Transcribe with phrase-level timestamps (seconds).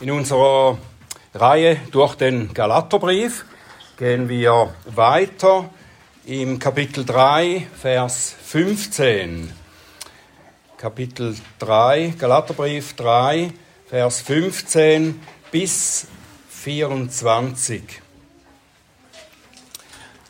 [0.00, 0.78] In unserer
[1.34, 3.44] Reihe durch den Galaterbrief
[3.98, 5.68] gehen wir weiter
[6.24, 9.52] im Kapitel 3, Vers 15.
[10.78, 13.52] Kapitel 3, Galaterbrief 3,
[13.90, 16.06] Vers 15 bis
[16.48, 18.00] 24.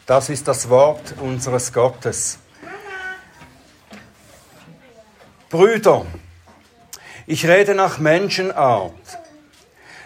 [0.04, 2.40] Das ist das Wort unseres Gottes.
[5.48, 6.06] Brüder,
[7.28, 9.19] ich rede nach Menschenart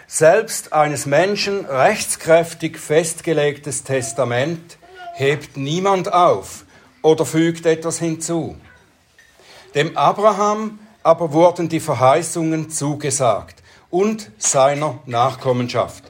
[0.07, 4.77] selbst eines Menschen rechtskräftig festgelegtes Testament
[5.13, 6.65] hebt niemand auf
[7.01, 8.55] oder fügt etwas hinzu.
[9.73, 16.03] Dem Abraham aber wurden die Verheißungen zugesagt und seiner Nachkommenschaft.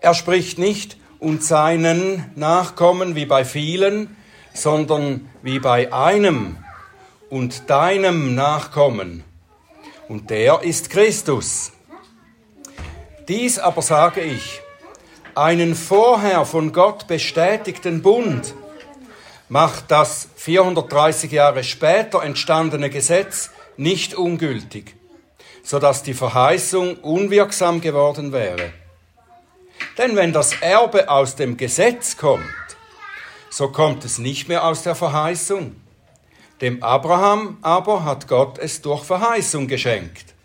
[0.00, 4.16] Er spricht nicht und seinen Nachkommen wie bei vielen,
[4.54, 6.58] sondern wie bei einem
[7.30, 9.24] und deinem Nachkommen.
[10.08, 11.72] Und der ist Christus.
[13.28, 14.60] Dies aber sage ich,
[15.34, 18.54] einen vorher von Gott bestätigten Bund
[19.48, 24.94] macht das 430 Jahre später entstandene Gesetz nicht ungültig,
[25.64, 28.72] so dass die Verheißung unwirksam geworden wäre.
[29.98, 32.44] Denn wenn das Erbe aus dem Gesetz kommt,
[33.50, 35.74] so kommt es nicht mehr aus der Verheißung.
[36.60, 40.35] Dem Abraham aber hat Gott es durch Verheißung geschenkt.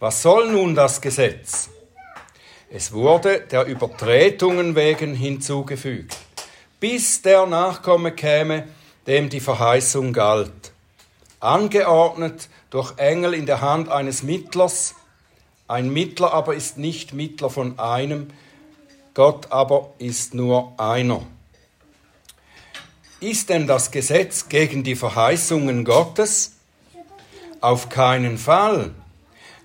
[0.00, 1.70] Was soll nun das Gesetz?
[2.70, 6.16] Es wurde der Übertretungen wegen hinzugefügt,
[6.78, 8.68] bis der Nachkomme käme,
[9.08, 10.72] dem die Verheißung galt,
[11.40, 14.94] angeordnet durch Engel in der Hand eines Mittlers.
[15.66, 18.28] Ein Mittler aber ist nicht Mittler von einem,
[19.14, 21.22] Gott aber ist nur einer.
[23.18, 26.52] Ist denn das Gesetz gegen die Verheißungen Gottes?
[27.60, 28.92] Auf keinen Fall.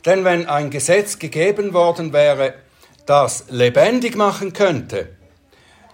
[0.05, 2.55] Denn wenn ein Gesetz gegeben worden wäre,
[3.05, 5.09] das lebendig machen könnte,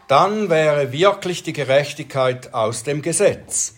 [0.08, 3.76] dann wäre wirklich die Gerechtigkeit aus dem Gesetz.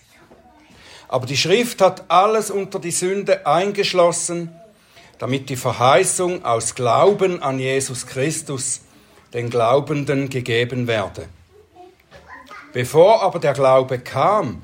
[1.09, 4.56] Aber die Schrift hat alles unter die Sünde eingeschlossen,
[5.20, 8.81] damit die Verheißung aus Glauben an Jesus Christus
[9.34, 11.28] den Glaubenden gegeben werde.
[12.74, 14.64] Bevor aber der Glaube kam,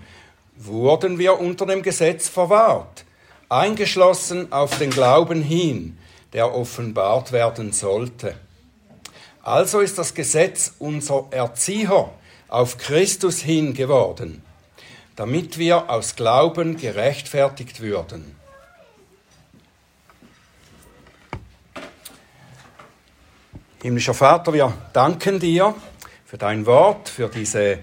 [0.56, 3.04] wurden wir unter dem Gesetz verwahrt,
[3.50, 5.98] eingeschlossen auf den Glauben hin,
[6.34, 8.36] der offenbart werden sollte.
[9.44, 12.10] Also ist das Gesetz unser Erzieher
[12.50, 14.44] auf Christus hin geworden,
[15.16, 18.36] damit wir aus Glauben gerechtfertigt würden.
[23.82, 25.74] Himmlischer Vater, wir danken dir
[26.26, 27.80] für dein Wort, für diese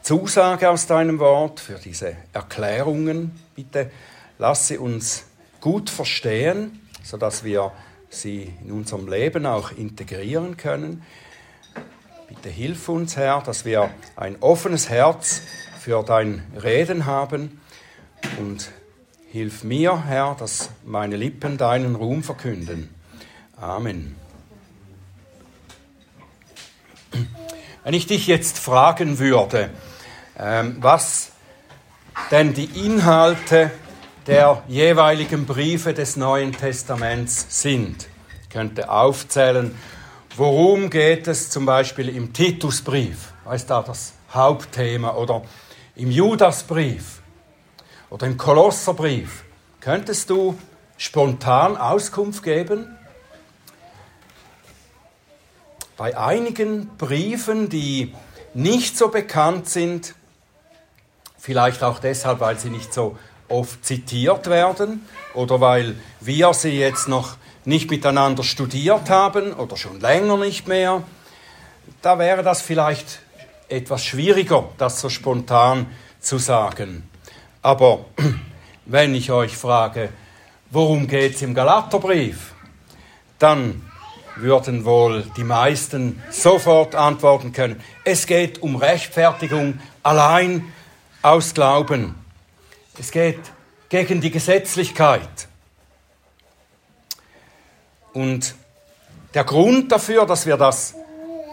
[0.00, 3.38] Zusage aus deinem Wort, für diese Erklärungen.
[3.54, 3.90] Bitte
[4.38, 5.24] Lass sie uns
[5.60, 7.72] gut verstehen, sodass wir
[8.10, 11.02] sie in unserem Leben auch integrieren können.
[12.28, 15.42] Bitte hilf uns, Herr, dass wir ein offenes Herz
[15.80, 17.60] für dein Reden haben
[18.38, 18.70] und
[19.30, 22.94] hilf mir, Herr, dass meine Lippen deinen Ruhm verkünden.
[23.56, 24.16] Amen.
[27.84, 29.70] Wenn ich dich jetzt fragen würde,
[30.38, 31.30] ähm, was
[32.30, 33.70] denn die Inhalte
[34.26, 38.08] der jeweiligen Briefe des Neuen Testaments sind.
[38.42, 39.76] Ich könnte aufzählen,
[40.36, 45.42] worum geht es zum Beispiel im Titusbrief, ist da das Hauptthema, oder
[45.94, 47.20] im Judasbrief
[48.10, 49.44] oder im Kolosserbrief.
[49.80, 50.58] Könntest du
[50.96, 52.96] spontan Auskunft geben?
[55.96, 58.12] Bei einigen Briefen, die
[58.54, 60.14] nicht so bekannt sind,
[61.38, 63.16] vielleicht auch deshalb, weil sie nicht so
[63.48, 70.00] oft zitiert werden oder weil wir sie jetzt noch nicht miteinander studiert haben oder schon
[70.00, 71.02] länger nicht mehr,
[72.02, 73.20] da wäre das vielleicht
[73.68, 75.86] etwas schwieriger, das so spontan
[76.20, 77.08] zu sagen.
[77.62, 78.04] Aber
[78.86, 80.10] wenn ich euch frage,
[80.70, 82.54] worum geht es im Galaterbrief,
[83.38, 83.82] dann
[84.36, 90.64] würden wohl die meisten sofort antworten können, es geht um Rechtfertigung allein
[91.22, 92.14] aus Glauben.
[92.98, 93.40] Es geht
[93.88, 95.48] gegen die Gesetzlichkeit.
[98.14, 98.54] Und
[99.34, 100.94] der Grund dafür, dass wir das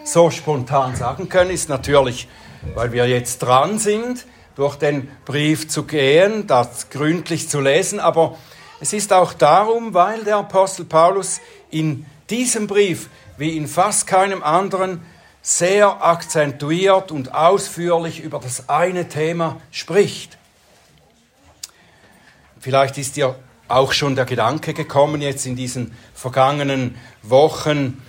[0.05, 2.29] so spontan sagen können, ist natürlich,
[2.75, 4.25] weil wir jetzt dran sind,
[4.55, 8.37] durch den Brief zu gehen, das gründlich zu lesen, aber
[8.79, 11.41] es ist auch darum, weil der Apostel Paulus
[11.71, 15.01] in diesem Brief, wie in fast keinem anderen,
[15.41, 20.37] sehr akzentuiert und ausführlich über das eine Thema spricht.
[22.63, 23.35] Vielleicht ist dir
[23.67, 28.01] auch schon der Gedanke gekommen, jetzt in diesen vergangenen Wochen,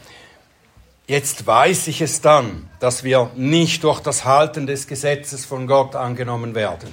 [1.09, 5.97] jetzt weiß ich es dann, dass wir nicht durch das Halten des Gesetzes von Gott
[5.97, 6.89] angenommen werden.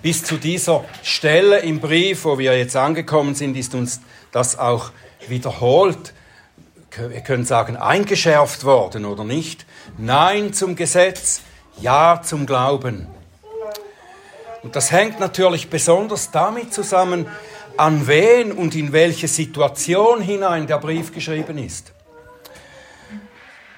[0.00, 4.00] Bis zu dieser Stelle im Brief, wo wir jetzt angekommen sind, ist uns
[4.32, 4.92] das auch
[5.28, 6.14] wiederholt,
[6.96, 9.66] wir können sagen, eingeschärft worden oder nicht.
[9.98, 11.42] Nein zum Gesetz,
[11.82, 13.08] ja zum Glauben.
[14.62, 17.26] Und das hängt natürlich besonders damit zusammen,
[17.76, 21.92] an wen und in welche Situation hinein der Brief geschrieben ist.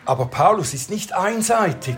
[0.04, 1.96] Aber Paulus ist nicht einseitig.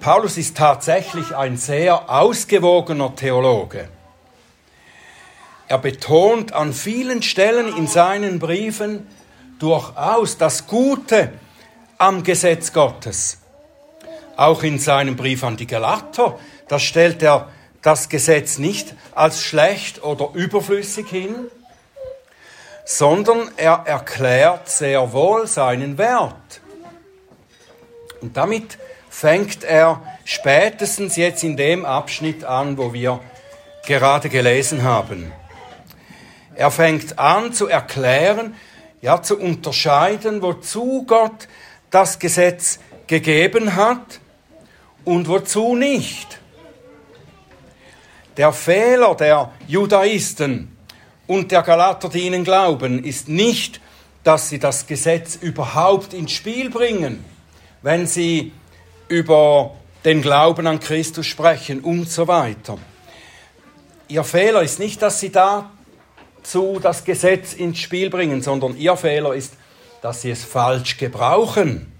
[0.00, 3.88] Paulus ist tatsächlich ein sehr ausgewogener Theologe.
[5.68, 9.06] Er betont an vielen Stellen in seinen Briefen
[9.58, 11.32] durchaus das Gute
[11.98, 13.38] am Gesetz Gottes.
[14.38, 16.38] Auch in seinem Brief an die Galater,
[16.68, 17.48] da stellt er
[17.82, 21.34] das Gesetz nicht als schlecht oder überflüssig hin,
[22.84, 26.60] sondern er erklärt sehr wohl seinen Wert.
[28.20, 28.78] Und damit
[29.10, 33.18] fängt er spätestens jetzt in dem Abschnitt an, wo wir
[33.88, 35.32] gerade gelesen haben.
[36.54, 38.54] Er fängt an zu erklären,
[39.00, 41.48] ja, zu unterscheiden, wozu Gott
[41.90, 44.20] das Gesetz gegeben hat
[45.08, 46.38] und wozu nicht.
[48.36, 50.76] Der Fehler der Judaisten
[51.26, 53.80] und der Galater, die ihnen glauben, ist nicht,
[54.22, 57.24] dass sie das Gesetz überhaupt ins Spiel bringen,
[57.80, 58.52] wenn sie
[59.08, 62.76] über den Glauben an Christus sprechen und so weiter.
[64.08, 69.34] Ihr Fehler ist nicht, dass sie dazu das Gesetz ins Spiel bringen, sondern ihr Fehler
[69.34, 69.54] ist,
[70.02, 71.97] dass sie es falsch gebrauchen.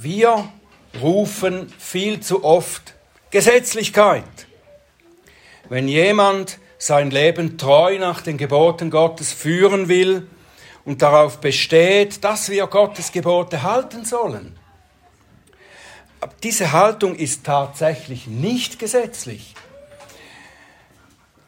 [0.00, 0.48] Wir
[1.02, 2.94] rufen viel zu oft
[3.32, 4.22] Gesetzlichkeit.
[5.68, 10.28] Wenn jemand sein Leben treu nach den Geboten Gottes führen will
[10.84, 14.56] und darauf besteht, dass wir Gottes Gebote halten sollen.
[16.44, 19.54] Diese Haltung ist tatsächlich nicht gesetzlich.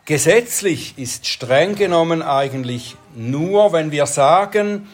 [0.06, 4.88] Gesetzlich ist streng genommen eigentlich nur, wenn wir sagen,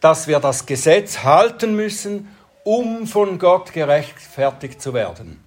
[0.00, 2.34] dass wir das Gesetz halten müssen,
[2.66, 5.40] um von Gott gerechtfertigt zu werden.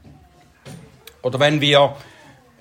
[1.21, 1.97] Oder wenn wir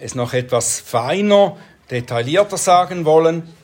[0.01, 1.57] es noch etwas feiner,
[1.93, 3.55] detaillierter sagen wollen,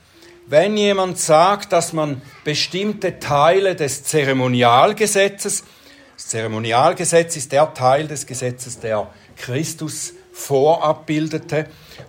[0.47, 5.65] wenn jemand sagt, dass man bestimmte Teile des Zeremonialgesetzes,
[6.15, 11.67] das Zeremonialgesetz ist der Teil des Gesetzes, der Christus vorabbildete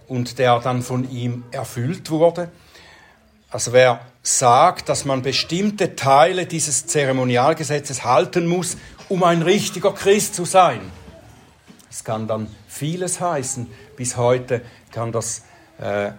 [0.08, 2.52] und der dann von ihm erfüllt wurde,
[3.50, 8.78] also wer sagt, dass man bestimmte Teile dieses Zeremonialgesetzes halten muss,
[9.08, 10.82] um ein richtiger Christ zu sein.
[11.92, 13.68] Es kann dann vieles heißen.
[13.96, 14.62] Bis heute
[14.92, 15.44] kann das,
[15.80, 16.12] äh,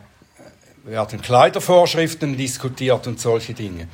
[0.85, 3.89] werden Kleidervorschriften diskutiert und solche Dinge.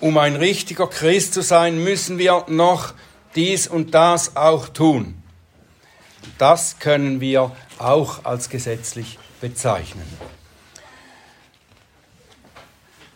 [0.00, 2.94] Um ein richtiger Christ zu sein, müssen wir noch
[3.36, 5.22] dies und das auch tun.
[6.36, 10.04] Das können wir auch als gesetzlich bezeichnen.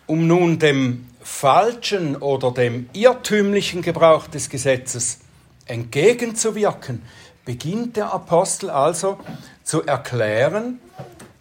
[0.09, 5.19] Um nun dem falschen oder dem irrtümlichen Gebrauch des Gesetzes
[5.67, 7.03] entgegenzuwirken,
[7.45, 9.19] beginnt der Apostel also
[9.65, 10.81] zu erklären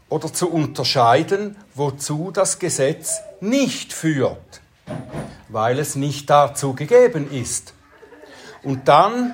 [0.09, 4.59] oder zu unterscheiden, wozu das Gesetz nicht führt,
[5.47, 7.73] weil es nicht dazu gegeben ist.
[8.63, 9.33] Und dann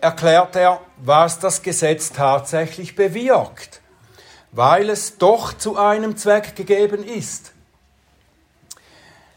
[0.00, 3.80] erklärt er, was das Gesetz tatsächlich bewirkt,
[4.52, 7.53] weil es doch zu einem Zweck gegeben ist.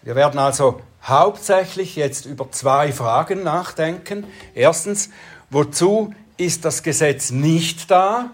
[0.08, 4.26] Wir werden also hauptsächlich jetzt über zwei Fragen nachdenken.
[4.56, 5.10] Erstens,
[5.50, 8.32] wozu ist das Gesetz nicht da?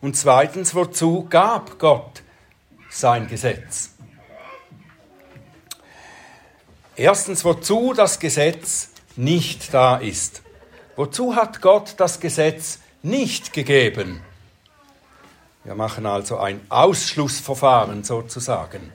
[0.00, 2.22] Und zweitens, wozu gab Gott
[2.88, 3.90] sein Gesetz?
[6.96, 10.40] Erstens, wozu das Gesetz nicht da ist.
[10.96, 14.22] Wozu hat Gott das Gesetz nicht gegeben?
[15.62, 18.94] Wir machen also ein Ausschlussverfahren sozusagen.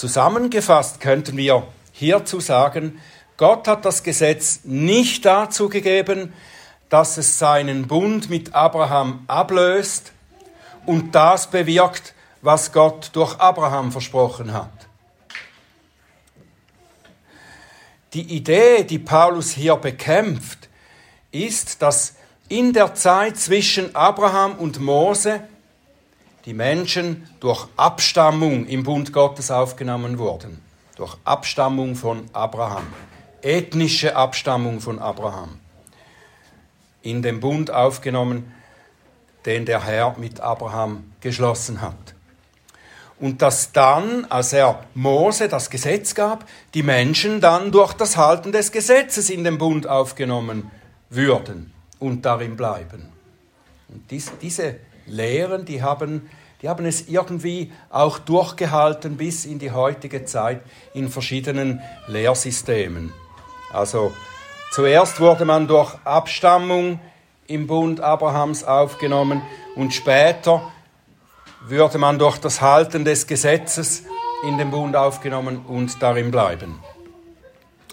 [0.00, 3.02] Zusammengefasst könnten wir hierzu sagen,
[3.36, 6.32] Gott hat das Gesetz nicht dazu gegeben,
[6.88, 10.12] dass es seinen Bund mit Abraham ablöst
[10.86, 14.72] und das bewirkt, was Gott durch Abraham versprochen hat.
[18.14, 20.70] Die Idee, die Paulus hier bekämpft,
[21.30, 22.14] ist, dass
[22.48, 25.42] in der Zeit zwischen Abraham und Mose
[26.44, 30.62] die Menschen durch Abstammung im Bund Gottes aufgenommen wurden.
[30.96, 32.86] Durch Abstammung von Abraham.
[33.42, 35.60] Ethnische Abstammung von Abraham.
[37.02, 38.52] in den Bund aufgenommen,
[39.46, 42.14] den der Herr mit Abraham geschlossen hat.
[43.18, 48.50] Und dass dann, als er Mose das Gesetz gab, die Menschen dann durch das Halten
[48.52, 50.70] des Gesetzes in den Bund aufgenommen
[51.10, 53.10] würden und darin bleiben.
[53.88, 54.76] Und dies, diese
[55.10, 56.30] Lehren, die haben,
[56.62, 60.62] die haben es irgendwie auch durchgehalten bis in die heutige Zeit
[60.94, 63.12] in verschiedenen Lehrsystemen.
[63.72, 64.12] Also
[64.72, 67.00] zuerst wurde man durch Abstammung
[67.46, 69.42] im Bund Abrahams aufgenommen
[69.74, 70.62] und später
[71.66, 74.04] würde man durch das Halten des Gesetzes
[74.46, 76.78] in den Bund aufgenommen und darin bleiben.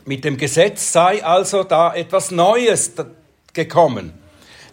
[0.05, 2.93] Mit dem Gesetz sei also da etwas Neues
[3.53, 4.13] gekommen.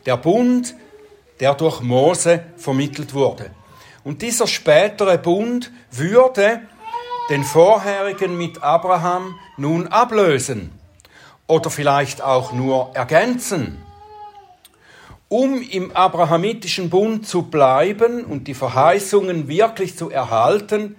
[0.06, 0.76] Der Bund,
[1.40, 3.50] der durch Mose vermittelt wurde.
[4.04, 6.60] Und dieser spätere Bund würde
[7.30, 10.72] den vorherigen mit Abraham nun ablösen
[11.46, 13.82] oder vielleicht auch nur ergänzen.
[15.28, 20.96] Um im abrahamitischen Bund zu bleiben und die Verheißungen wirklich zu erhalten,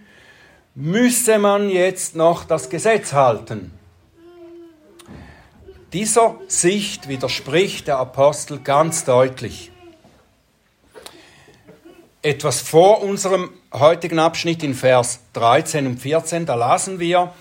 [0.74, 3.72] müsse man jetzt noch das Gesetz halten.
[5.94, 9.72] Dieser Sicht widerspricht der Apostel ganz deutlich.
[12.26, 17.32] Etwas vor unserem heutigen Abschnitt in Vers 13 und 14, da lasen wir,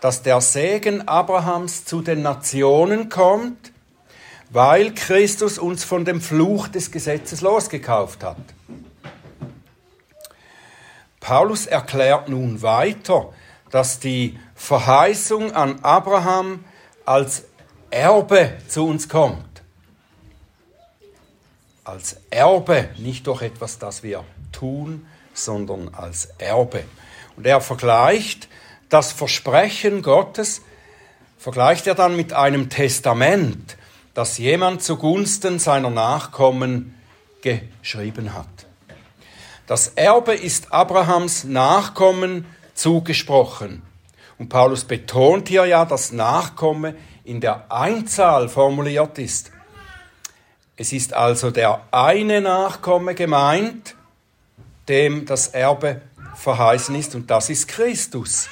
[0.00, 3.72] dass der Segen Abrahams zu den Nationen kommt,
[4.50, 8.36] weil Christus uns von dem Fluch des Gesetzes losgekauft hat.
[11.18, 13.32] Paulus erklärt nun weiter,
[13.72, 16.64] dass die Verheißung an Abraham
[17.04, 17.42] als
[17.90, 19.47] Erbe zu uns kommt.
[21.88, 26.84] Als Erbe, nicht durch etwas, das wir tun, sondern als Erbe.
[27.34, 28.46] Und er vergleicht
[28.90, 30.60] das Versprechen Gottes,
[31.38, 33.78] vergleicht er dann mit einem Testament,
[34.12, 36.94] das jemand zugunsten seiner Nachkommen
[37.40, 38.66] geschrieben hat.
[39.66, 43.80] Das Erbe ist Abrahams Nachkommen zugesprochen.
[44.36, 49.52] Und Paulus betont hier ja, dass Nachkomme in der Einzahl formuliert ist.
[50.80, 53.96] Es ist also der eine Nachkomme gemeint,
[54.86, 56.02] dem das Erbe
[56.36, 58.48] verheißen ist, und das ist Christus.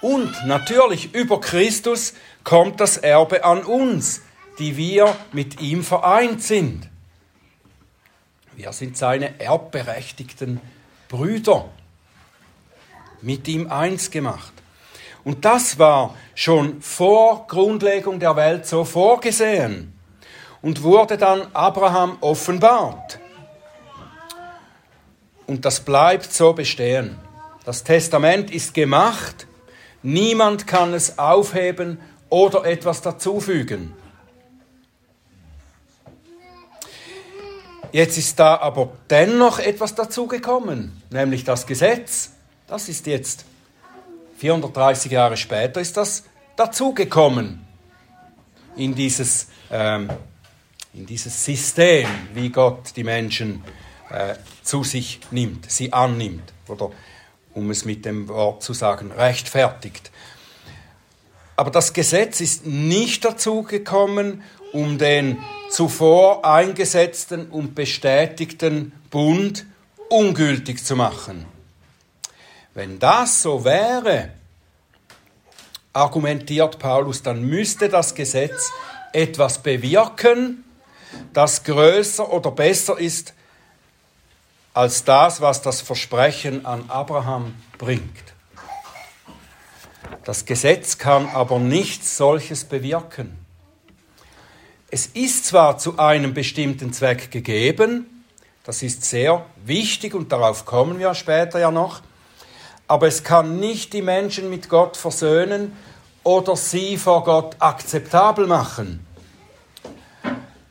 [0.00, 4.22] Und natürlich über Christus kommt das Erbe an uns,
[4.58, 6.88] die wir mit ihm vereint sind.
[8.56, 10.62] Wir sind seine erbberechtigten
[11.08, 11.68] Brüder,
[13.20, 14.54] mit ihm eins gemacht.
[15.24, 19.93] Und das war schon vor Grundlegung der Welt so vorgesehen
[20.64, 23.18] und wurde dann Abraham offenbart.
[25.46, 27.18] Und das bleibt so bestehen.
[27.66, 29.46] Das Testament ist gemacht,
[30.02, 33.92] niemand kann es aufheben oder etwas dazufügen.
[37.92, 42.30] Jetzt ist da aber dennoch etwas dazugekommen, nämlich das Gesetz.
[42.66, 43.44] Das ist jetzt
[44.38, 46.24] 430 Jahre später ist das
[46.56, 47.64] dazugekommen
[48.76, 50.08] in dieses, ähm,
[50.94, 53.64] in dieses System, wie Gott die Menschen
[54.10, 56.90] äh, zu sich nimmt, sie annimmt oder
[57.52, 60.10] um es mit dem Wort zu sagen, rechtfertigt.
[61.56, 65.38] Aber das Gesetz ist nicht dazugekommen, um den
[65.70, 69.66] zuvor eingesetzten und bestätigten Bund
[70.08, 71.46] ungültig zu machen.
[72.74, 74.30] Wenn das so wäre,
[75.92, 78.72] argumentiert Paulus, dann müsste das Gesetz
[79.12, 80.63] etwas bewirken,
[81.32, 83.34] das größer oder besser ist
[84.72, 88.34] als das, was das Versprechen an Abraham bringt.
[90.24, 93.38] Das Gesetz kann aber nichts solches bewirken.
[94.90, 98.24] Es ist zwar zu einem bestimmten Zweck gegeben,
[98.64, 102.00] das ist sehr wichtig und darauf kommen wir später ja noch,
[102.88, 105.76] aber es kann nicht die Menschen mit Gott versöhnen
[106.22, 109.06] oder sie vor Gott akzeptabel machen.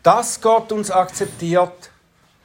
[0.03, 1.89] Dass Gott uns akzeptiert,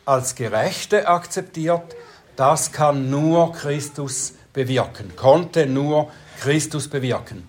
[0.05, 1.97] als Gerechte akzeptiert,
[2.37, 6.11] das kann nur Christus bewirken, konnte nur
[6.41, 7.49] Christus bewirken.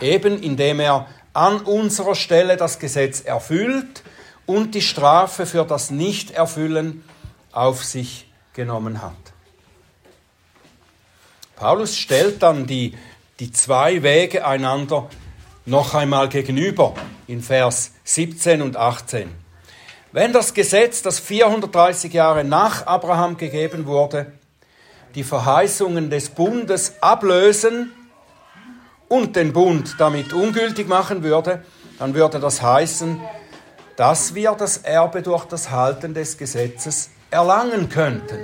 [0.00, 4.02] Eben indem er an unserer Stelle das Gesetz erfüllt
[4.46, 7.04] und die Strafe für das Nichterfüllen
[7.52, 9.12] auf sich genommen hat.
[11.56, 12.96] Paulus stellt dann die,
[13.38, 15.08] die zwei Wege einander
[15.64, 16.94] noch einmal gegenüber
[17.26, 19.41] in Vers 17 und 18.
[20.12, 24.32] Wenn das Gesetz, das 430 Jahre nach Abraham gegeben wurde,
[25.14, 27.92] die Verheißungen des Bundes ablösen
[29.08, 31.64] und den Bund damit ungültig machen würde,
[31.98, 33.22] dann würde das heißen,
[33.96, 38.38] dass wir das Erbe durch das Halten des Gesetzes erlangen könnten.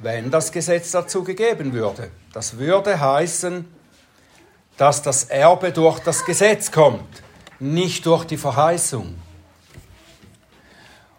[0.00, 2.10] Wenn das Gesetz dazu gegeben würde.
[2.32, 3.70] Das würde heißen,
[4.78, 7.22] dass das Erbe durch das Gesetz kommt,
[7.58, 9.16] nicht durch die Verheißung.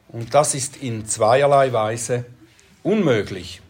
[0.09, 2.25] Und das ist in zweierlei Weise
[2.83, 3.61] unmöglich.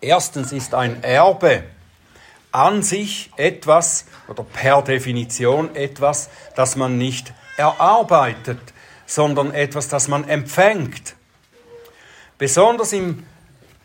[0.00, 1.64] Erstens ist ein Erbe
[2.52, 8.60] an sich etwas oder per Definition etwas, das man nicht erarbeitet,
[9.06, 11.14] sondern etwas, das man empfängt.
[12.36, 13.26] Besonders im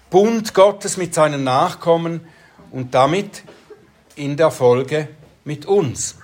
[0.09, 2.27] Bund Gottes mit seinen Nachkommen
[2.71, 3.43] und damit
[4.15, 5.07] in der Folge
[5.43, 6.17] mit uns.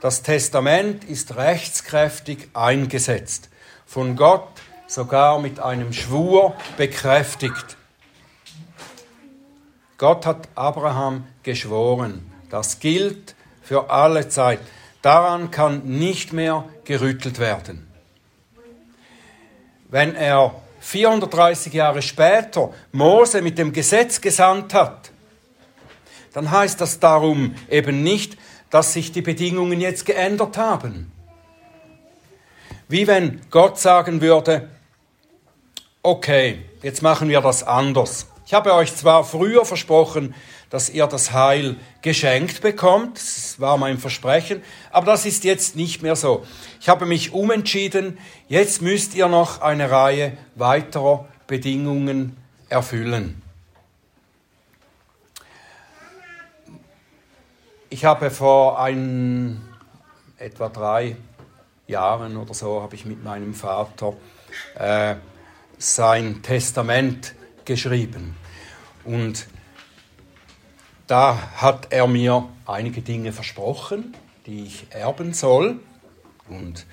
[0.00, 3.48] Das Testament ist rechtskräftig eingesetzt,
[3.84, 4.48] von Gott
[4.86, 7.76] sogar mit einem Schwur bekräftigt.
[9.96, 12.30] Gott hat Abraham geschworen.
[12.48, 14.60] Das gilt für alle Zeit.
[15.02, 17.88] Daran kann nicht mehr gerüttelt werden.
[19.88, 25.10] Wenn er 430 Jahre später Mose mit dem Gesetz gesandt hat,
[26.32, 28.36] dann heißt das darum eben nicht,
[28.70, 31.12] dass sich die Bedingungen jetzt geändert haben.
[32.88, 34.70] Wie wenn Gott sagen würde,
[36.02, 38.26] okay, jetzt machen wir das anders.
[38.46, 40.34] Ich habe euch zwar früher versprochen,
[40.70, 46.02] dass ihr das Heil geschenkt bekommt, das war mein Versprechen, aber das ist jetzt nicht
[46.02, 46.46] mehr so.
[46.80, 52.36] Ich habe mich umentschieden, jetzt müsst ihr noch eine Reihe weiterer Bedingungen
[52.68, 53.42] erfüllen.
[57.90, 59.62] Ich habe vor ein,
[60.36, 61.16] etwa drei
[61.86, 64.12] Jahren oder so, habe ich mit meinem Vater
[64.74, 65.14] äh,
[65.78, 68.36] sein Testament geschrieben.
[69.04, 69.46] Und
[71.06, 74.14] da hat er mir einige Dinge versprochen,
[74.44, 75.80] die ich erben soll.
[76.46, 76.84] Und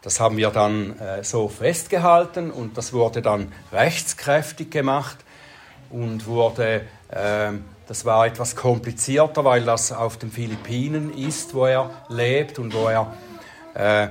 [0.00, 5.18] das haben wir dann äh, so festgehalten und das wurde dann rechtskräftig gemacht
[5.90, 7.52] und wurde, äh,
[7.88, 12.88] das war etwas komplizierter, weil das auf den Philippinen ist, wo er lebt und wo
[12.88, 13.12] er
[13.74, 14.08] äh,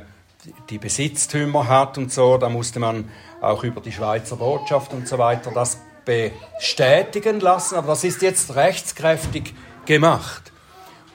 [0.69, 2.37] die Besitztümer hat und so.
[2.37, 3.09] Da musste man
[3.41, 8.55] auch über die Schweizer Botschaft und so weiter das bestätigen lassen, aber das ist jetzt
[8.55, 9.53] rechtskräftig
[9.85, 10.51] gemacht.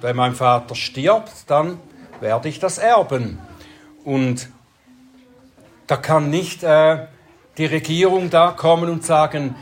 [0.01, 1.79] Wenn mein Vater stirbt, dann
[2.21, 3.39] werde ich das erben.
[4.05, 4.49] Und
[5.87, 7.07] da kann nicht äh,
[7.59, 9.55] die Regierung da kommen und sagen,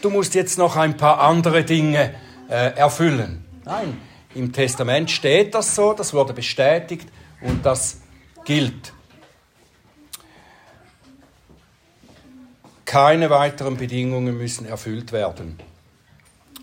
[0.00, 2.14] du musst jetzt noch ein paar andere Dinge
[2.48, 3.44] äh, erfüllen.
[3.64, 3.98] Nein,
[4.34, 7.08] im Testament steht das so, das wurde bestätigt
[7.40, 8.00] und das
[8.44, 8.92] gilt.
[12.84, 15.58] Keine weiteren Bedingungen müssen erfüllt werden.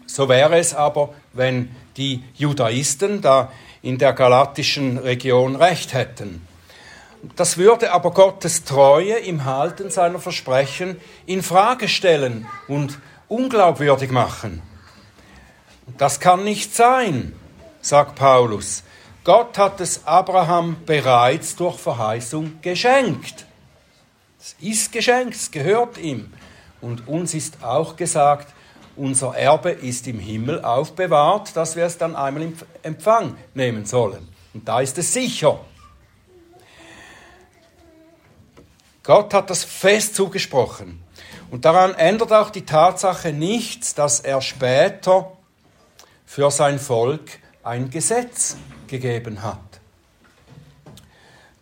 [0.06, 3.52] So wäre es aber, wenn die Judaisten da
[3.82, 6.46] in der galatischen Region recht hätten.
[7.36, 12.98] Das würde aber Gottes Treue im Halten seiner Versprechen in Frage stellen und
[13.30, 14.62] unglaubwürdig machen.
[15.98, 17.34] Das kann nicht sein,
[17.82, 18.84] sagt Paulus.
[19.24, 23.46] Gott hat es Abraham bereits durch Verheißung geschenkt.
[24.40, 26.34] Es ist geschenkt, es gehört ihm.
[26.82, 28.54] Und uns ist auch gesagt,
[28.96, 34.28] unser Erbe ist im Himmel aufbewahrt, dass wir es dann einmal im Empfang nehmen sollen.
[34.54, 35.60] Und da ist es sicher.
[39.04, 41.02] Gott hat das fest zugesprochen.
[41.52, 45.32] Und daran ändert auch die Tatsache nichts, dass er später
[46.26, 48.56] für sein Volk ein Gesetz
[48.88, 49.60] gegeben hat.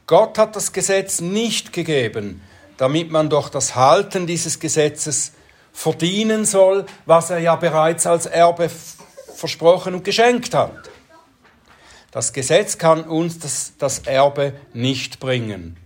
[0.06, 2.42] Gott hat das Gesetz nicht gegeben,
[2.78, 5.34] damit man durch das Halten dieses Gesetzes
[5.74, 8.70] verdienen soll, was er ja bereits als Erbe
[9.36, 10.90] versprochen und geschenkt hat.
[12.12, 15.78] Das Gesetz kann uns das, das, Erbe nicht bringen.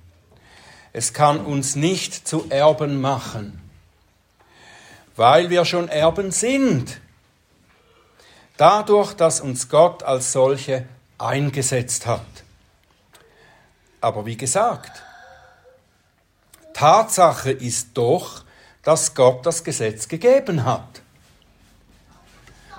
[0.93, 3.61] Es kann uns nicht zu Erben machen,
[5.21, 6.99] weil wir schon Erben sind.
[8.57, 10.88] Dadurch, dass uns Gott als solche
[11.19, 12.25] eingesetzt hat.
[14.01, 15.03] Aber wie gesagt,
[16.73, 18.43] Tatsache ist doch,
[18.81, 21.03] dass Gott das Gesetz gegeben hat.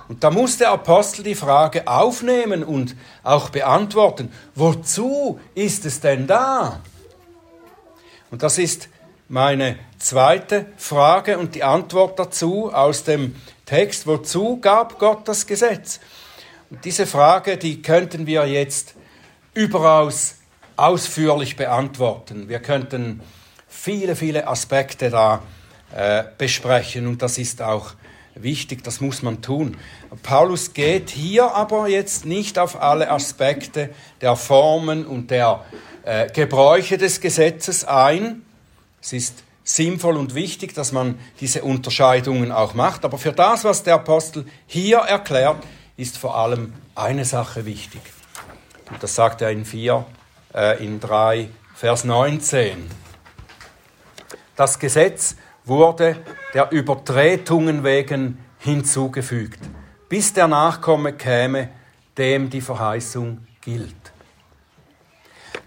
[0.08, 6.26] Und da muss der Apostel die Frage aufnehmen und auch beantworten, wozu ist es denn
[6.26, 6.80] da?
[8.32, 8.88] Und das ist
[9.32, 16.00] meine zweite Frage und die Antwort dazu aus dem Text, wozu gab Gott das Gesetz?
[16.68, 18.94] Und diese Frage, die könnten wir jetzt
[19.54, 20.34] überaus
[20.76, 22.50] ausführlich beantworten.
[22.50, 23.22] Wir könnten
[23.68, 25.42] viele, viele Aspekte da
[25.96, 27.94] äh, besprechen und das ist auch
[28.34, 29.78] wichtig, das muss man tun.
[30.22, 33.88] Paulus geht hier aber jetzt nicht auf alle Aspekte
[34.20, 35.64] der Formen und der
[36.04, 38.42] äh, Gebräuche des Gesetzes ein.
[39.02, 43.04] Es ist sinnvoll und wichtig, dass man diese Unterscheidungen auch macht.
[43.04, 45.62] Aber für das, was der Apostel hier erklärt,
[45.96, 48.00] ist vor allem eine Sache wichtig.
[48.90, 50.04] Und das sagt er in 4,
[50.54, 52.88] äh, in 3, Vers 19.
[54.56, 56.16] Das Gesetz wurde
[56.54, 59.58] der Übertretungen wegen hinzugefügt,
[60.08, 61.70] bis der Nachkomme käme,
[62.16, 63.94] dem die Verheißung gilt.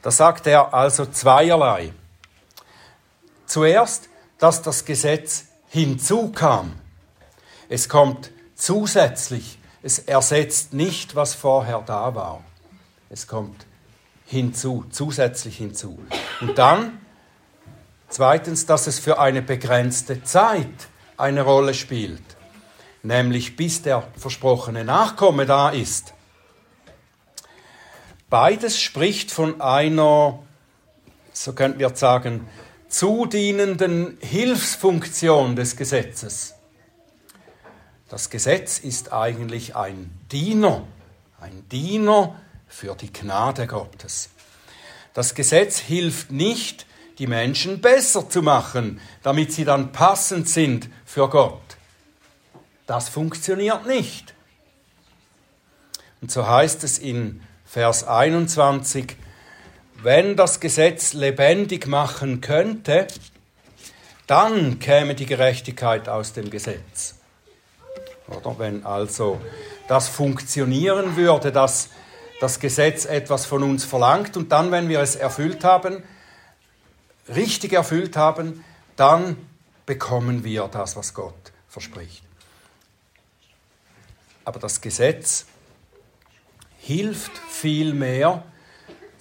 [0.01, 1.91] Da sagt er also zweierlei.
[3.55, 6.73] Zuerst, dass das Gesetz hinzukam.
[7.69, 9.59] Es kommt zusätzlich.
[9.81, 12.43] Es ersetzt nicht, was vorher da war.
[13.09, 13.65] Es kommt
[14.25, 15.97] hinzu, zusätzlich hinzu.
[16.41, 16.99] Und dann,
[18.09, 22.25] zweitens, dass es für eine begrenzte Zeit eine Rolle spielt,
[23.03, 26.13] nämlich bis der versprochene Nachkomme da ist.
[28.29, 30.39] Beides spricht von einer,
[31.31, 32.49] so könnten wir sagen,
[32.87, 36.55] zudienenden Hilfsfunktion des Gesetzes.
[38.09, 40.87] Das Gesetz ist eigentlich ein Diener,
[41.39, 44.29] ein Diener für die Gnade Gottes.
[45.13, 46.85] Das Gesetz hilft nicht,
[47.17, 51.61] die Menschen besser zu machen, damit sie dann passend sind für Gott.
[52.85, 54.33] Das funktioniert nicht.
[56.21, 59.15] Und so heißt es in Vers 21,
[60.01, 63.07] wenn das Gesetz lebendig machen könnte,
[64.27, 67.15] dann käme die Gerechtigkeit aus dem Gesetz.
[68.27, 69.39] Oder wenn also
[69.87, 71.89] das funktionieren würde, dass
[72.39, 76.03] das Gesetz etwas von uns verlangt und dann, wenn wir es erfüllt haben,
[77.33, 78.63] richtig erfüllt haben,
[78.95, 79.37] dann
[79.85, 82.23] bekommen wir das, was Gott verspricht.
[84.43, 85.45] Aber das Gesetz
[86.79, 88.43] hilft vielmehr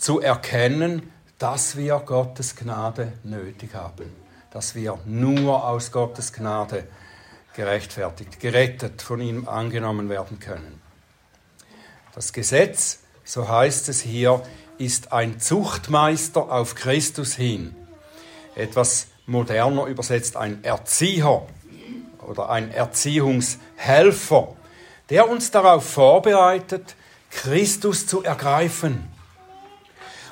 [0.04, 4.12] zu erkennen, dass wir Gottes Gnade nötig haben,
[4.50, 6.86] dass wir nur aus Gottes Gnade
[7.54, 10.82] gerechtfertigt, gerettet von ihm angenommen werden können.
[12.14, 14.42] Das Gesetz, so heißt es hier,
[14.76, 17.74] ist ein Zuchtmeister auf Christus hin.
[18.56, 21.46] Etwas moderner übersetzt ein Erzieher
[22.28, 24.54] oder ein Erziehungshelfer,
[25.08, 26.94] der uns darauf vorbereitet,
[27.30, 29.13] Christus zu ergreifen.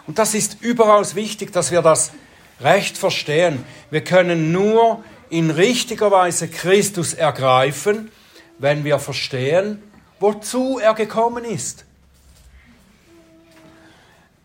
[0.06, 2.12] Und das ist überaus wichtig, dass wir das
[2.60, 3.64] recht verstehen.
[3.90, 8.10] Wir können nur in richtiger Weise Christus ergreifen,
[8.58, 9.82] wenn wir verstehen,
[10.20, 11.84] wozu er gekommen ist.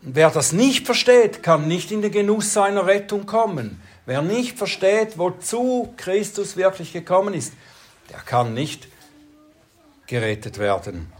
[0.02, 3.82] Wer das nicht versteht, kann nicht in den Genuss seiner Rettung kommen.
[4.06, 7.52] Wer nicht versteht, wozu Christus wirklich gekommen ist,
[8.10, 8.88] der kann nicht
[10.08, 11.12] gerettet werden.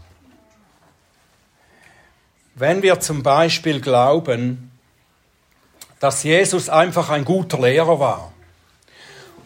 [2.58, 4.72] Wenn wir zum Beispiel glauben,
[6.00, 8.32] dass Jesus einfach ein guter Lehrer war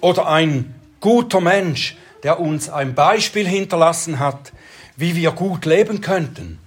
[0.01, 4.53] oder ein guter Mensch, der uns ein Beispiel hinterlassen hat,
[4.97, 6.59] wie wir gut leben könnten,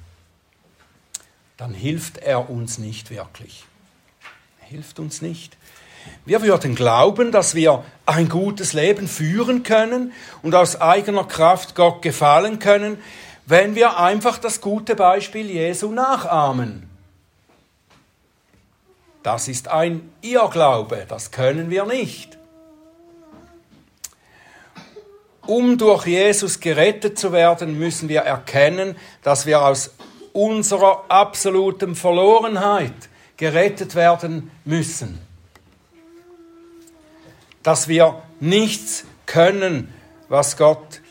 [1.58, 3.63] dann hilft er uns nicht wirklich.
[4.62, 5.58] Er hilft uns nicht.
[6.25, 10.12] Wir würden glauben, dass wir ein gutes Leben führen können
[10.43, 12.99] und aus eigener Kraft Gott gefallen können,
[13.45, 16.89] wenn wir einfach das gute Beispiel Jesu nachahmen.
[19.23, 22.38] Das ist ein Irrglaube, das können wir nicht.
[25.47, 29.91] Um durch Jesus gerettet zu werden, müssen wir erkennen, dass wir aus
[30.34, 32.93] unserer absoluten Verlorenheit
[33.38, 35.19] gerettet werden müssen.
[37.62, 39.93] Dass wir nichts können,
[40.29, 41.01] was Gott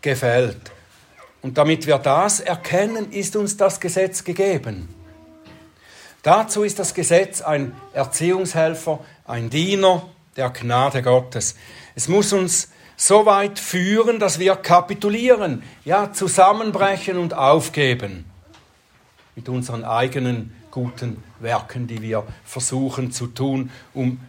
[0.00, 0.71] gefällt.
[1.42, 4.88] Und damit wir das erkennen, ist uns das Gesetz gegeben.
[6.22, 11.56] Dazu ist das Gesetz ein Erziehungshelfer, ein Diener der Gnade Gottes.
[11.96, 18.24] Es muss uns so weit führen, dass wir kapitulieren, ja, zusammenbrechen und aufgeben
[19.34, 24.20] mit unseren eigenen guten Werken, die wir versuchen zu tun, um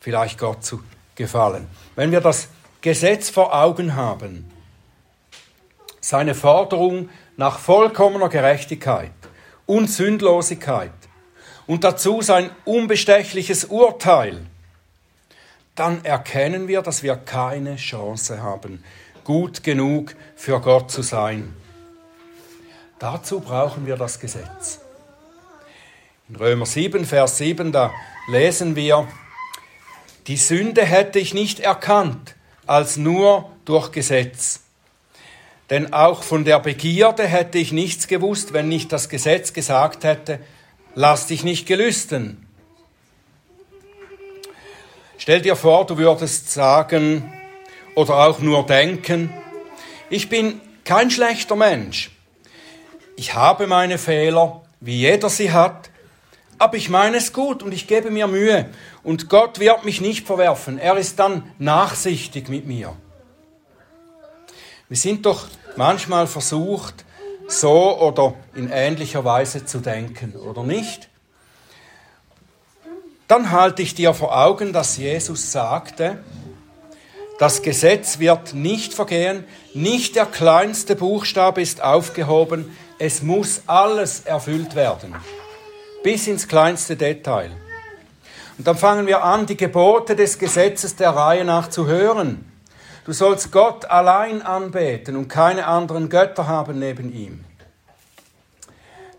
[0.00, 0.82] vielleicht Gott zu
[1.16, 1.66] gefallen.
[1.96, 2.48] Wenn wir das
[2.80, 4.51] Gesetz vor Augen haben,
[6.02, 9.12] seine Forderung nach vollkommener Gerechtigkeit
[9.64, 10.92] und Sündlosigkeit
[11.66, 14.44] und dazu sein unbestechliches Urteil,
[15.74, 18.84] dann erkennen wir, dass wir keine Chance haben,
[19.24, 21.54] gut genug für Gott zu sein.
[22.98, 24.80] Dazu brauchen wir das Gesetz.
[26.28, 27.90] In Römer 7, Vers 7, da
[28.28, 29.08] lesen wir,
[30.26, 32.34] die Sünde hätte ich nicht erkannt
[32.66, 34.61] als nur durch Gesetz
[35.70, 40.40] denn auch von der Begierde hätte ich nichts gewusst, wenn nicht das Gesetz gesagt hätte,
[40.94, 42.46] lass dich nicht gelüsten.
[45.18, 47.32] Stell dir vor, du würdest sagen
[47.94, 49.32] oder auch nur denken,
[50.10, 52.10] ich bin kein schlechter Mensch.
[53.16, 55.90] Ich habe meine Fehler, wie jeder sie hat,
[56.58, 58.68] aber ich meine es gut und ich gebe mir Mühe
[59.02, 60.78] und Gott wird mich nicht verwerfen.
[60.78, 62.96] Er ist dann nachsichtig mit mir.
[64.92, 67.06] Wir sind doch manchmal versucht,
[67.48, 71.08] so oder in ähnlicher Weise zu denken, oder nicht?
[73.26, 76.22] Dann halte ich dir vor Augen, dass Jesus sagte,
[77.38, 84.74] das Gesetz wird nicht vergehen, nicht der kleinste Buchstabe ist aufgehoben, es muss alles erfüllt
[84.74, 85.14] werden,
[86.02, 87.50] bis ins kleinste Detail.
[88.58, 92.51] Und dann fangen wir an, die Gebote des Gesetzes der Reihe nach zu hören.
[93.04, 97.44] Du sollst Gott allein anbeten und keine anderen Götter haben neben ihm.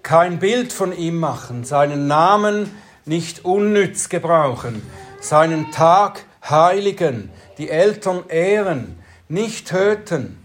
[0.03, 2.71] Kein Bild von ihm machen, seinen Namen
[3.05, 4.81] nicht unnütz gebrauchen,
[5.19, 10.41] seinen Tag heiligen, die Eltern ehren, nicht töten,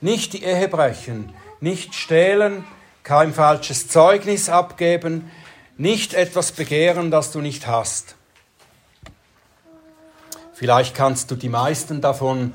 [0.00, 2.64] nicht die Ehe brechen, nicht stehlen,
[3.04, 5.30] kein falsches Zeugnis abgeben,
[5.76, 8.16] nicht etwas begehren, das du nicht hast.
[10.52, 12.52] Vielleicht kannst du die meisten davon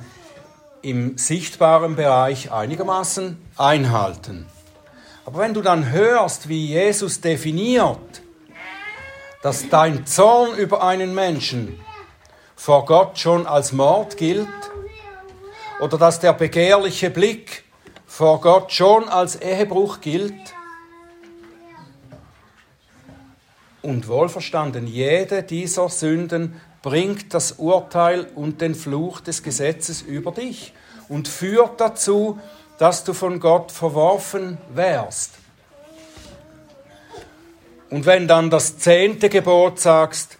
[0.86, 4.45] im sichtbaren Bereich einigermaßen einhalten.
[5.26, 8.21] Aber wenn du dann hörst, wie Jesus definiert,
[9.41, 11.80] dass dein Zorn über einen Menschen
[12.56, 14.48] vor Gott schon als Mord gilt,
[15.82, 17.63] oder dass der begehrliche Blick
[18.06, 20.36] vor Gott schon als Ehebruch gilt,
[23.82, 30.71] und wohlverstanden, jede dieser Sünden bringt das Urteil und den Fluch des Gesetzes über dich
[31.10, 32.39] und führt dazu,
[32.78, 35.32] dass du von Gott verworfen wärst.
[37.89, 40.38] Und wenn dann das zehnte Gebot sagst,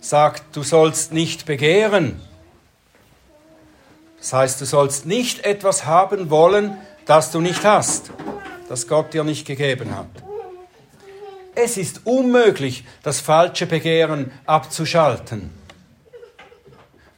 [0.00, 2.22] sagt, du sollst nicht begehren,
[4.16, 8.12] das heißt, du sollst nicht etwas haben wollen, das du nicht hast,
[8.70, 10.06] das Gott dir nicht gegeben hat.
[11.54, 15.61] Es ist unmöglich, das falsche Begehren abzuschalten.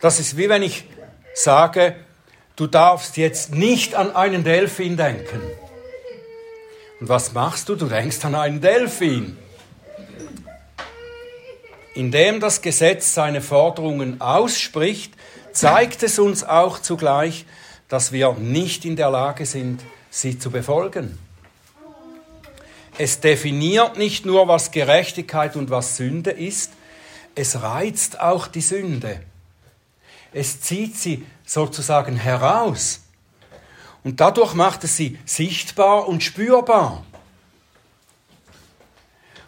[0.05, 0.85] Das ist wie wenn ich
[1.33, 1.97] sage,
[2.57, 5.41] du darfst jetzt nicht an einen Delfin denken.
[7.01, 7.75] Und was machst du?
[7.75, 9.39] Du denkst an einen Delfin.
[11.95, 15.15] Indem das Gesetz seine Forderungen ausspricht,
[15.53, 17.47] zeigt es uns auch zugleich,
[17.89, 21.19] dass wir nicht in der Lage sind, sie zu befolgen.
[22.99, 26.73] Es definiert nicht nur, was Gerechtigkeit und was Sünde ist,
[27.35, 29.23] es reizt auch die Sünde.
[30.35, 33.01] Es zieht sie sozusagen heraus.
[34.03, 37.05] Und dadurch macht es sie sichtbar und spürbar.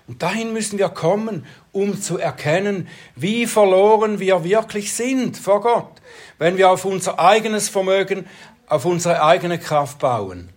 [0.06, 5.90] Und dahin müssen wir kommen, um zu erkennen, wie verloren wir wirklich sind vor Gott,
[6.38, 8.26] wenn wir auf unser eigenes Vermögen,
[8.68, 10.50] auf unsere eigene Kraft bauen.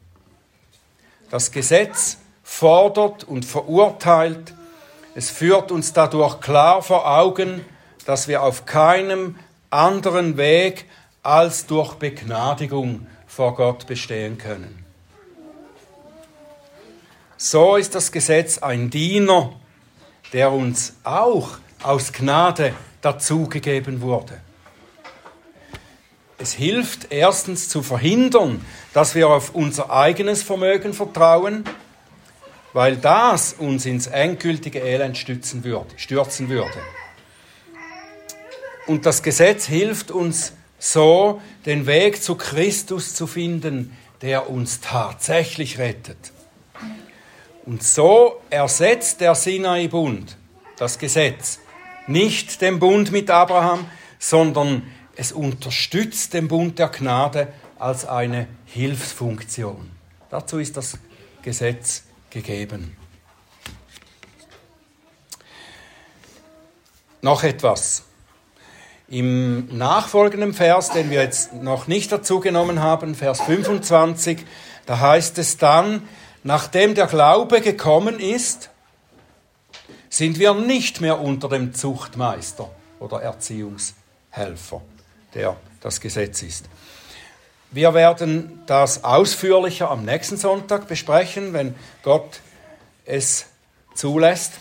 [1.31, 4.53] Das Gesetz fordert und verurteilt,
[5.15, 7.65] es führt uns dadurch klar vor Augen,
[8.05, 9.35] dass wir auf keinem
[9.69, 10.85] anderen Weg
[11.21, 14.85] als durch Begnadigung vor Gott bestehen können.
[17.37, 19.53] So ist das Gesetz ein Diener,
[20.33, 24.41] der uns auch aus Gnade dazugegeben wurde.
[26.37, 31.63] Es hilft erstens zu verhindern, dass wir auf unser eigenes Vermögen vertrauen,
[32.73, 36.79] weil das uns ins endgültige Elend stürzen würde.
[38.89, 45.77] Und das Gesetz hilft uns so, den Weg zu Christus zu finden, der uns tatsächlich
[45.77, 46.17] rettet.
[47.67, 50.35] Und so ersetzt der Sinai-Bund,
[50.75, 51.59] das Gesetz,
[52.07, 53.85] nicht den Bund mit Abraham,
[54.17, 59.91] sondern es unterstützt den Bund der Gnade als eine Hilfsfunktion.
[60.31, 60.97] Dazu ist das
[61.43, 62.97] Gesetz gegeben.
[67.21, 68.08] Noch etwas.
[69.09, 74.45] Im nachfolgenden Vers, den wir jetzt noch nicht dazu genommen haben, Vers 25,
[74.85, 76.07] da heißt es dann,
[76.43, 78.69] nachdem der Glaube gekommen ist,
[80.09, 82.69] sind wir nicht mehr unter dem Zuchtmeister
[82.99, 84.81] oder Erziehungshelfer,
[85.33, 86.65] der das Gesetz ist.
[87.71, 92.41] Wir werden das ausführlicher am nächsten Sonntag besprechen, wenn Gott
[93.05, 93.47] es
[93.95, 94.53] zulässt.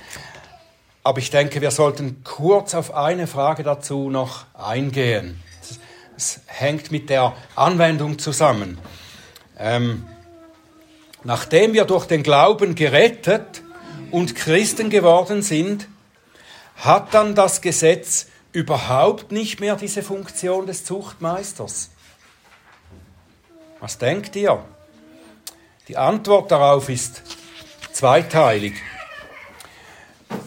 [1.09, 5.43] Aber ich denke, wir sollten kurz auf eine Frage dazu noch eingehen.
[6.15, 8.79] Es hängt mit der Anwendung zusammen.
[9.59, 10.07] Ähm,
[11.25, 13.63] nachdem wir durch den Glauben gerettet
[14.11, 15.89] und Christen geworden sind,
[16.77, 21.89] hat dann das Gesetz überhaupt nicht mehr diese Funktion des Zuchtmeisters.
[23.81, 24.63] Was denkt ihr?
[25.89, 27.23] Die Antwort darauf ist
[27.95, 28.75] zweiteilig.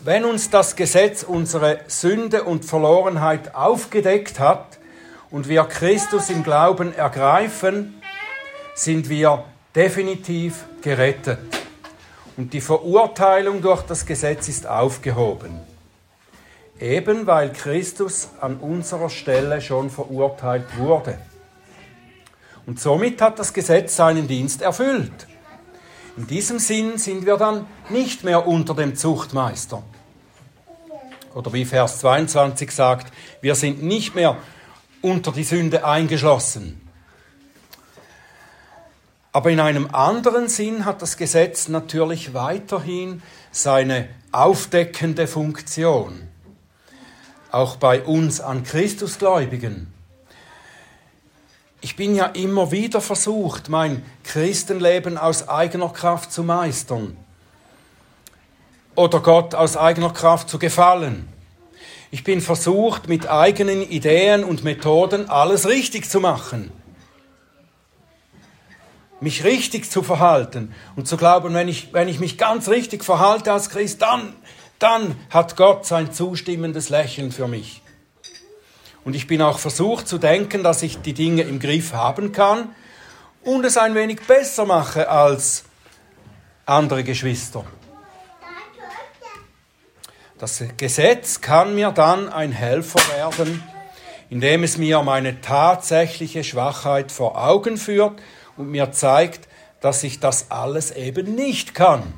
[0.03, 4.79] Wenn uns das Gesetz unsere Sünde und Verlorenheit aufgedeckt hat
[5.29, 8.01] und wir Christus im Glauben ergreifen,
[8.73, 9.43] sind wir
[9.75, 11.37] definitiv gerettet.
[12.35, 15.59] Und die Verurteilung durch das Gesetz ist aufgehoben.
[16.79, 21.19] Eben weil Christus an unserer Stelle schon verurteilt wurde.
[22.65, 25.27] Und somit hat das Gesetz seinen Dienst erfüllt.
[26.17, 29.82] In diesem Sinn sind wir dann nicht mehr unter dem Zuchtmeister.
[31.34, 34.38] Oder wie Vers 22 sagt, wir sind nicht mehr
[35.02, 36.82] unter die Sünde eingeschlossen.
[39.32, 46.28] Aber in einem anderen Sinn hat das Gesetz natürlich weiterhin seine aufdeckende Funktion.
[47.50, 49.90] Auch bei uns an Christusgläubigen.
[51.84, 57.17] Ich bin ja immer wieder versucht, mein Christenleben aus eigener Kraft zu meistern
[58.96, 61.28] oder Gott aus eigener Kraft zu gefallen.
[62.12, 66.72] Ich bin versucht, mit eigenen Ideen und Methoden alles richtig zu machen.
[69.20, 73.54] Mich richtig zu verhalten und zu glauben, wenn ich, wenn ich mich ganz richtig verhalte
[73.54, 74.34] als Christ, dann,
[74.78, 77.82] dann hat Gott sein zustimmendes Lächeln für mich.
[79.03, 82.75] Und ich bin auch versucht zu denken, dass ich die Dinge im Griff haben kann
[83.43, 85.63] und es ein wenig besser mache als
[86.65, 87.65] andere Geschwister.
[90.37, 93.63] Das Gesetz kann mir dann ein Helfer werden,
[94.29, 98.19] indem es mir meine tatsächliche Schwachheit vor Augen führt
[98.57, 99.47] und mir zeigt,
[99.81, 102.13] dass ich das alles eben nicht kann.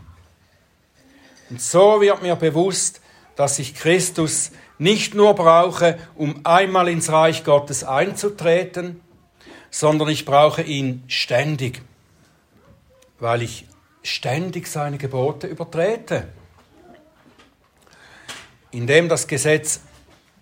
[1.49, 3.01] Und so wird mir bewusst,
[3.35, 9.01] dass ich Christus nicht nur brauche, um einmal ins Reich Gottes einzutreten,
[9.69, 11.81] sondern ich brauche ihn ständig,
[13.19, 13.65] weil ich
[14.03, 16.27] ständig seine Gebote übertrete.
[18.71, 19.81] Indem das Gesetz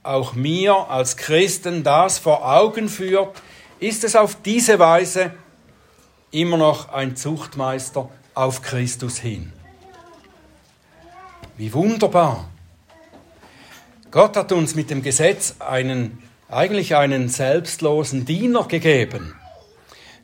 [0.04, 3.41] auch mir als Christen das vor Augen führt,
[3.80, 5.32] ist es auf diese Weise
[6.32, 9.52] immer noch ein Zuchtmeister auf Christus hin.
[11.58, 12.50] Wie wunderbar!
[14.12, 19.34] Gott hat uns mit dem Gesetz einen, eigentlich einen selbstlosen Diener gegeben,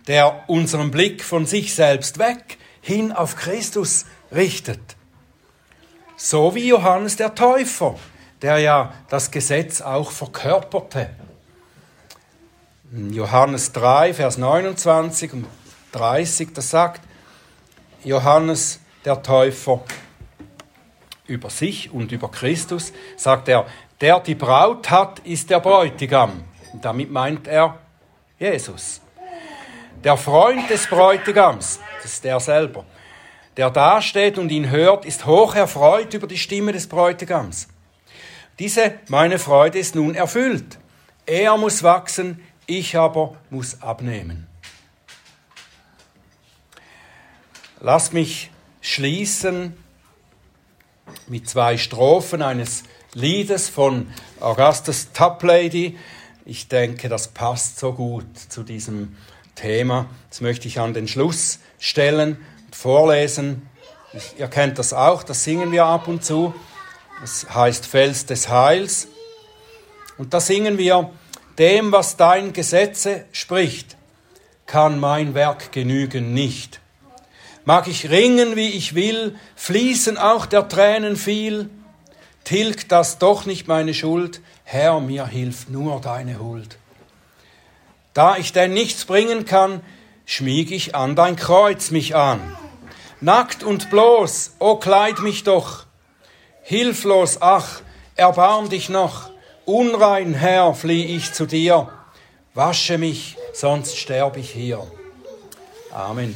[0.08, 4.98] der unseren Blick von sich selbst weg hin auf Christus richtet.
[6.18, 7.96] So wie Johannes der Täufer,
[8.42, 11.10] der ja das Gesetz auch verkörperte.
[12.92, 15.46] Johannes 3, Vers 29 und
[15.94, 17.02] 30, das sagt
[18.04, 19.82] Johannes der Täufer,
[21.28, 23.66] über sich und über Christus, sagt er,
[24.02, 26.44] der die Braut hat, ist der Bräutigam.
[26.82, 27.80] Damit meint er
[28.40, 29.02] Jesus.
[30.04, 32.86] Der Freund des Bräutigams, das ist er selber,
[33.58, 37.68] der dasteht und ihn hört, ist hoch erfreut über die Stimme des Bräutigams.
[38.60, 40.78] Diese meine Freude ist nun erfüllt.
[41.26, 44.48] Er muss wachsen, ich aber muss abnehmen.
[47.80, 49.78] Lass mich schließen
[51.28, 54.08] mit zwei Strophen eines Liedes von
[54.40, 55.98] Augustus Toplady.
[56.46, 59.18] Ich denke, das passt so gut zu diesem
[59.56, 60.08] Thema.
[60.30, 63.70] Das möchte ich an den Schluss stellen und vorlesen.
[64.38, 66.54] Ihr kennt das auch, das singen wir ab und zu.
[67.20, 69.08] Das heißt Fels des Heils.
[70.18, 71.10] Und da singen wir,
[71.58, 73.98] dem, was dein Gesetze spricht,
[74.66, 76.80] kann mein Werk genügen nicht.
[77.68, 81.70] Mag ich ringen, wie ich will, fließen auch der Tränen viel,
[82.46, 86.78] tilgt das doch nicht meine Schuld, Herr, mir hilft nur deine Huld.
[88.14, 89.82] Da ich denn nichts bringen kann,
[90.26, 92.40] schmieg ich an dein Kreuz mich an.
[93.20, 95.88] Nackt und bloß, o oh, kleid mich doch.
[96.64, 97.82] Hilflos, ach,
[98.16, 99.30] erbarm dich noch.
[99.66, 101.90] Unrein, Herr, flieh ich zu dir.
[102.54, 104.88] Wasche mich, sonst sterb ich hier.
[105.92, 106.34] Amen.